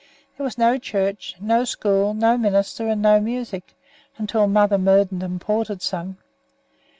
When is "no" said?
0.57-0.79, 1.39-1.63, 2.15-2.35, 3.03-3.19